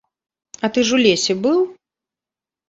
[0.67, 1.59] А ты ж у лесе быў?